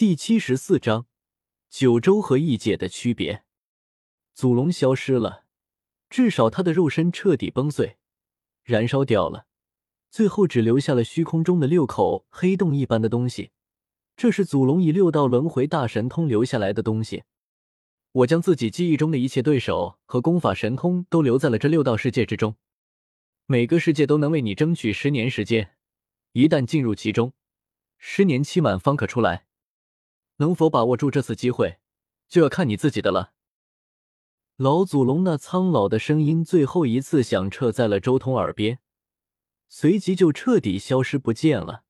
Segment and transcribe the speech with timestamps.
[0.00, 1.04] 第七十四章
[1.68, 3.44] 九州和异界的区别。
[4.32, 5.44] 祖龙消失了，
[6.08, 7.98] 至少他的肉身彻底崩碎、
[8.64, 9.44] 燃烧掉了，
[10.10, 13.50] 最后只留下了虚空中的六口黑洞一般的东西。
[14.16, 17.24] 这是祖龙以六道轮回大神通留下来的东西。
[18.12, 22.56] 我将自己记忆中的一切对手和功法神通都留在了这六道世界之中，
[23.44, 25.76] 每个世界都能为你争取十年时间。
[26.32, 27.34] 一旦进入其中，
[27.98, 29.48] 十年期满方可出来。
[30.40, 31.78] 能否把握住这次机会，
[32.26, 33.32] 就要看你自己的了。
[34.56, 38.78] 老祖龙那苍老的声音最后一次响彻在了周通耳边，
[39.68, 41.84] 随即就彻底消失不见了。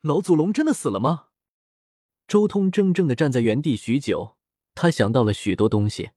[0.00, 1.26] 老祖龙真的死了吗？
[2.28, 4.36] 周通怔怔的站在原地许久，
[4.74, 6.10] 他想到了许多东西。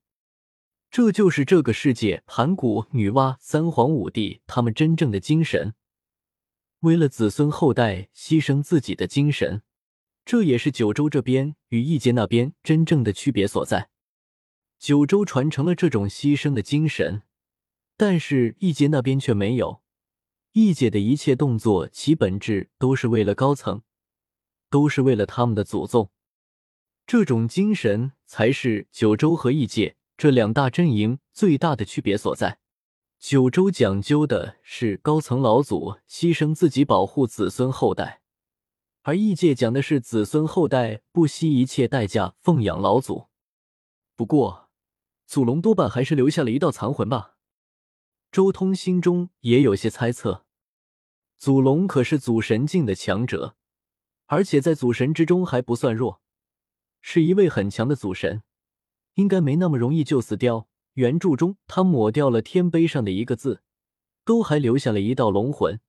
[0.91, 5.75] 这就是这个世界盘古、女娲、三皇五帝他们真正的精神，
[6.79, 9.61] 为了子孙后代牺牲自己的精神。
[10.29, 13.89] 这也是九州这边与异界那边真正的区别所在。
[14.77, 17.23] 九州传承了这种牺牲的精神，
[17.97, 19.81] 但是异界那边却没有。
[20.51, 23.81] 异界的一切动作，其本质都是为了高层，
[24.69, 26.11] 都是为了他们的祖宗。
[27.07, 32.59] 这种精神才是九州和异界这两大阵营最大的区别所在。
[33.17, 38.21] 九州讲究的是高层老祖牺牲自己保护子孙后代。
[39.03, 43.27] 而异界讲的是子孙后代不惜一切代价奉养老祖。
[44.15, 44.69] 不过，
[45.25, 47.37] 祖龙多半还是留下了一道残魂吧？
[48.31, 50.45] 周通心中也有些猜测。
[51.37, 53.55] 祖龙可是祖神境的强者，
[54.25, 56.21] 而且在祖神之中还不算弱，
[57.01, 58.43] 是一位很强的祖神，
[59.13, 60.67] 应该没那么容易就死掉。
[60.95, 63.63] 原著中他抹掉了天碑上的一个字，
[64.25, 65.79] 都还留下了一道龙魂，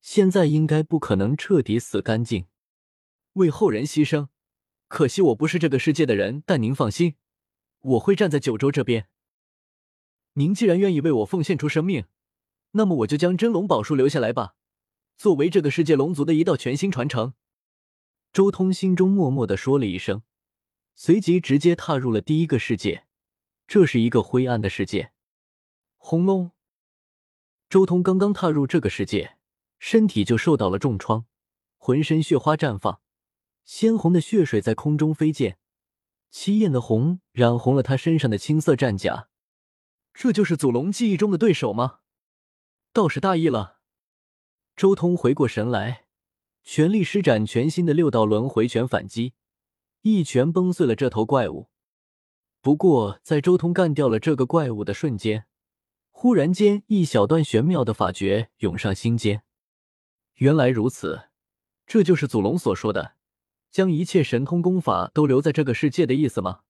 [0.00, 2.46] 现在应该不可能彻底死干净。
[3.36, 4.28] 为后人牺牲，
[4.88, 6.42] 可惜我不是这个世界的人。
[6.46, 7.16] 但您放心，
[7.80, 9.08] 我会站在九州这边。
[10.34, 12.06] 您既然愿意为我奉献出生命，
[12.72, 14.54] 那么我就将真龙宝术留下来吧，
[15.16, 17.34] 作为这个世界龙族的一道全新传承。
[18.32, 20.22] 周通心中默默的说了一声，
[20.94, 23.06] 随即直接踏入了第一个世界。
[23.66, 25.12] 这是一个灰暗的世界。
[25.96, 26.52] 轰隆！
[27.68, 29.36] 周通刚刚踏入这个世界，
[29.78, 31.26] 身体就受到了重创，
[31.76, 33.00] 浑身血花绽放。
[33.66, 35.58] 鲜红的血水在空中飞溅，
[36.30, 39.28] 七艳的红染红了他身上的青色战甲。
[40.14, 41.98] 这就是祖龙记忆中的对手吗？
[42.92, 43.80] 倒是大意了。
[44.76, 46.06] 周通回过神来，
[46.62, 49.34] 全力施展全新的六道轮回拳反击，
[50.02, 51.68] 一拳崩碎了这头怪物。
[52.60, 55.46] 不过，在周通干掉了这个怪物的瞬间，
[56.10, 59.42] 忽然间一小段玄妙的法诀涌上心间。
[60.34, 61.30] 原来如此，
[61.84, 63.15] 这就是祖龙所说的。
[63.70, 66.60] 将一切神通功法都留在这个世界的意思吗？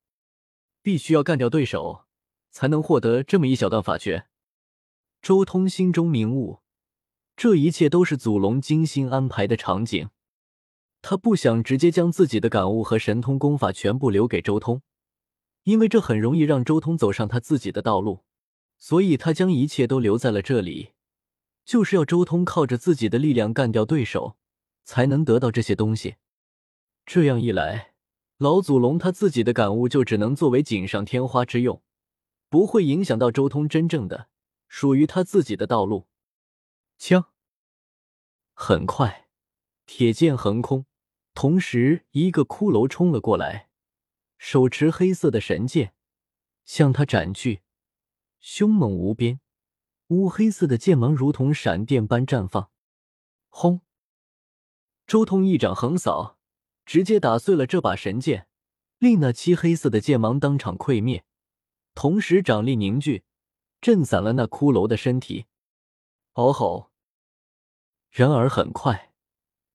[0.82, 2.04] 必须要干掉对手，
[2.50, 4.26] 才能获得这么一小段法诀。
[5.20, 6.60] 周通心中明悟，
[7.36, 10.10] 这一切都是祖龙精心安排的场景。
[11.02, 14.82] 他不想直接将自己的感悟和神通功法全部留给周通，
[15.64, 18.24] 因为这很容易让周通走上他自己的道路。
[18.78, 20.90] 所以他将一切都留在了这里，
[21.64, 24.36] 就是要周通靠着自己的力量干掉对手，
[24.84, 26.16] 才能得到这些东西。
[27.06, 27.94] 这样一来，
[28.36, 31.80] 老祖龙他自己的感悟就只能作为锦上添花之用，
[32.48, 34.28] 不会影响到周通真正的
[34.66, 36.08] 属于他自己的道路。
[36.98, 37.26] 枪，
[38.54, 39.28] 很快，
[39.86, 40.86] 铁剑横空，
[41.32, 43.68] 同时一个骷髅冲了过来，
[44.36, 45.94] 手持黑色的神剑
[46.64, 47.62] 向他斩去，
[48.40, 49.38] 凶猛无边，
[50.08, 52.72] 乌黑色的剑芒如同闪电般绽放。
[53.48, 53.82] 轰！
[55.06, 56.35] 周通一掌横扫。
[56.86, 58.46] 直接打碎了这把神剑，
[58.98, 61.24] 令那漆黑色的剑芒当场溃灭，
[61.94, 63.24] 同时掌力凝聚，
[63.80, 65.46] 震散了那骷髅的身体。
[66.34, 66.92] 嗷吼！
[68.10, 69.12] 然而很快，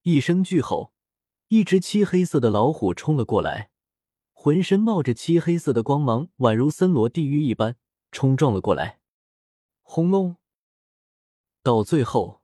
[0.04, 0.94] 一声巨吼，
[1.50, 3.72] 一只漆黑色的老虎冲了过来，
[4.32, 7.76] 浑身冒着漆黑色的光芒，宛如森罗地狱一般
[8.12, 9.02] 冲撞了过来。
[9.82, 10.38] 轰隆！
[11.62, 12.41] 到最后，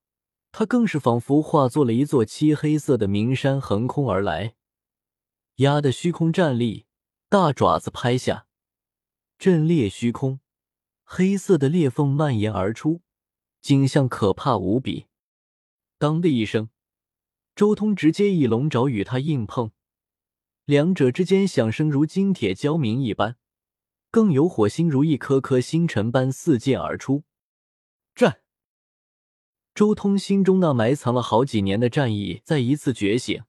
[0.51, 4.55] 它更是仿佛化作了一座漆黑色的名山，横空而来。
[5.57, 6.85] 压的虚空站立，
[7.29, 8.45] 大爪子拍下，
[9.39, 10.39] 震裂虚空，
[11.03, 13.01] 黑色的裂缝蔓延而出，
[13.59, 15.07] 景象可怕无比。
[15.97, 16.69] 当的一声，
[17.55, 19.71] 周通直接一龙爪与他硬碰，
[20.65, 23.37] 两者之间响声如金铁交鸣一般，
[24.11, 27.23] 更有火星如一颗颗星辰般四溅而出。
[28.13, 28.41] 战！
[29.73, 33.41] 周通心中那埋藏了好几年的战意再一次觉醒。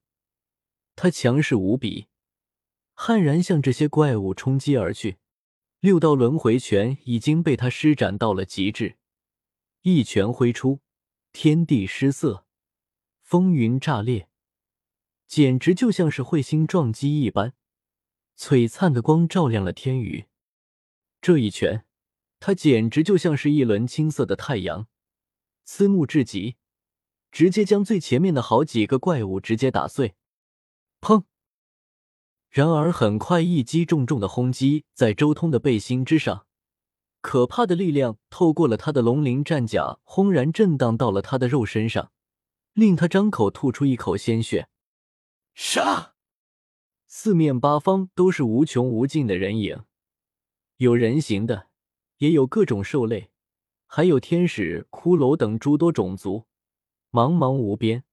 [1.01, 2.07] 他强势无比，
[2.93, 5.17] 悍然向这些怪物冲击而去。
[5.79, 8.97] 六道轮回拳已经被他施展到了极致，
[9.83, 10.81] 一拳挥出，
[11.31, 12.45] 天地失色，
[13.21, 14.27] 风云炸裂，
[15.25, 17.53] 简直就像是彗星撞击一般，
[18.37, 20.25] 璀璨的光照亮了天宇。
[21.21, 21.85] 这一拳，
[22.41, 24.89] 他简直就像是一轮青色的太阳，
[25.63, 26.57] 刺目至极，
[27.31, 30.15] 直接将最前面的好几个怪物直接打碎。
[32.51, 32.59] 砰！
[32.59, 36.45] 然而，很快一击重重的轰击在周通的背心之上，
[37.21, 42.11] 可怕的力量透过了他的龙鳞战甲，轰然震荡到了他的肉身上，
[42.73, 44.67] 令他张口吐出一口鲜血。
[45.53, 46.15] 杀！
[47.05, 49.83] 四面八方都是无穷无尽的人影，
[50.77, 51.67] 有人形的，
[52.17, 53.31] 也有各种兽类，
[53.85, 56.45] 还有天使、骷髅等诸多种族，
[57.11, 58.03] 茫茫无边，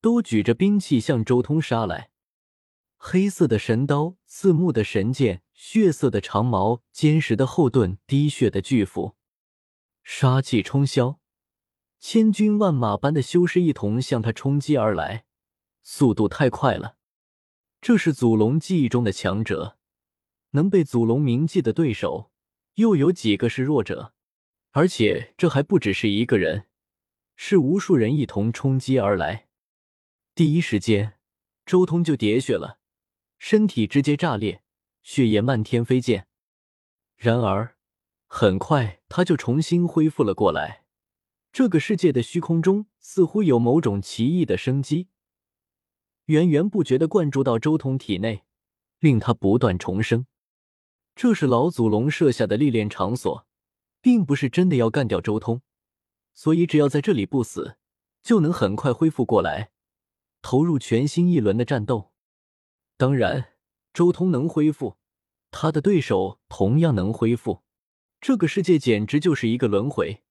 [0.00, 2.10] 都举着兵器向周通杀来。
[3.08, 9.14] 黑色的神刀，刺目的神剑，血色的长矛，坚实的后盾，滴血的巨斧，
[10.02, 11.18] 杀气冲霄，
[12.00, 15.24] 千军万马般的修士一同向他冲击而来，
[15.84, 16.96] 速度太快了。
[17.80, 19.78] 这是祖龙记忆中的强者，
[20.50, 22.32] 能被祖龙铭记的对手，
[22.74, 24.14] 又有几个是弱者？
[24.72, 26.66] 而且这还不只是一个人，
[27.36, 29.46] 是无数人一同冲击而来。
[30.34, 31.20] 第一时间，
[31.64, 32.80] 周通就喋血了。
[33.38, 34.62] 身体直接炸裂，
[35.02, 36.26] 血液漫天飞溅。
[37.16, 37.76] 然而，
[38.26, 40.84] 很快他就重新恢复了过来。
[41.52, 45.08] 这个世界的虚空中似乎有某种奇异的生机，
[46.26, 48.44] 源源不绝的灌注到周通体内，
[48.98, 50.26] 令他不断重生。
[51.14, 53.46] 这是老祖龙设下的历练场所，
[54.02, 55.62] 并不是真的要干掉周通，
[56.34, 57.78] 所以只要在这里不死，
[58.22, 59.70] 就能很快恢复过来，
[60.42, 62.12] 投入全新一轮的战斗。
[62.98, 63.52] 当然，
[63.92, 64.96] 周通能恢复，
[65.50, 67.62] 他的对手同样能恢复。
[68.20, 70.22] 这个世界简直就是一个轮回，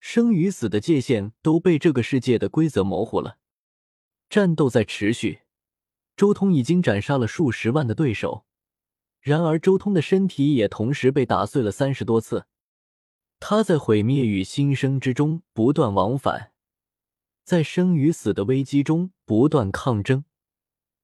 [0.00, 3.38] 生与死的界限都被这个世界的规则模糊了。
[4.30, 5.40] 战斗在持续，
[6.16, 8.46] 周通已经斩杀了数十万的对手，
[9.20, 12.46] 然而周通的身体也同时被打碎了三十多次。
[13.38, 16.52] 他在毁灭与新生之中不断往返，
[17.44, 20.24] 在生与死的危机中不断抗争。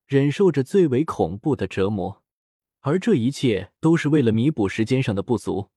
[0.06, 2.22] 忍受着最为恐怖的折磨，
[2.80, 5.70] 而这一切都是为了弥补时间上的不足。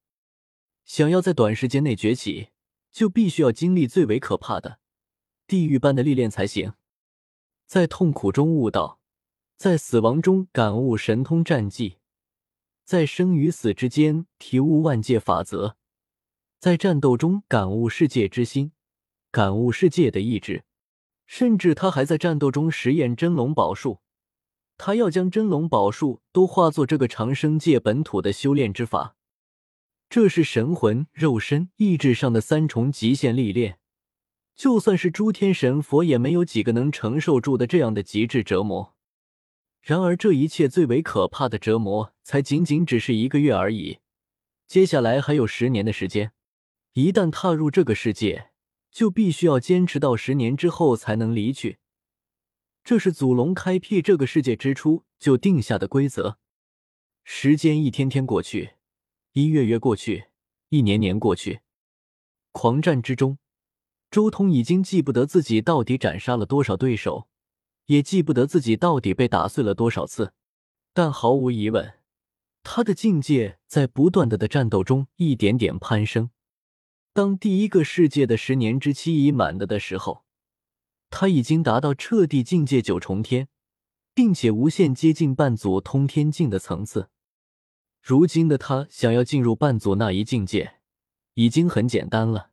[0.83, 2.49] 想要在短时间内崛起，
[2.91, 4.79] 就必须要经历最为可怕的
[5.45, 6.73] 地狱般的历练才行。
[7.65, 8.99] 在痛苦中悟道，
[9.57, 11.97] 在死亡中感悟神通战技，
[12.83, 15.75] 在生与死之间体悟万界法则，
[16.59, 18.71] 在战斗中感悟世界之心，
[19.31, 20.63] 感悟世界的意志，
[21.25, 23.99] 甚至他还在战斗中实验真龙宝术。
[24.77, 29.15] 他要将真龙宝术都化作这个长生界本土的修炼之法，
[30.09, 33.79] 这是神魂、肉身、意志上的三重极限历练，
[34.55, 38.93] 就算是诸天神佛也没有几个能承受住的这样的极致折磨。
[39.81, 43.99] 然而，这一切最为可怕的折磨，才仅仅只是一个月而已，
[44.67, 46.33] 接下来还有十年的时间。
[46.93, 48.49] 一旦踏入这个世界，
[48.91, 51.77] 就必须要坚持到十年之后才能离去。
[52.87, 56.37] 这是祖龙开辟这个世界之初就定下的规则。
[57.25, 58.75] 时间一天天过去，
[59.33, 60.27] 一月月过去，
[60.69, 61.59] 一年年过去。
[62.53, 63.39] 狂战之中，
[64.09, 67.27] 周通已经记不得自己到底斩杀了多少对手，
[67.87, 70.31] 也记不得自己到底被打碎了多少次。
[70.93, 71.95] 但毫无疑问，
[72.63, 76.29] 他的境界在不断的的战斗中一点点攀升。
[77.11, 80.26] 当第一个世界的十年之期已满了的时候。
[81.09, 83.47] 他已经达到彻底境界九重天，
[84.13, 87.09] 并且无限接近半祖通天境的层次。
[88.01, 90.75] 如今的他想要进入半祖那一境界，
[91.33, 92.51] 已经很简单了。